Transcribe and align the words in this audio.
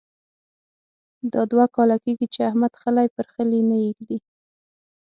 دا 1.33 1.41
دوه 1.51 1.65
کاله 1.75 1.97
کېږې 2.03 2.27
چې 2.33 2.39
احمد 2.49 2.73
خلی 2.81 3.07
پر 3.15 3.25
خلي 3.33 3.59
نه 3.69 3.77
اېږدي. 3.85 4.19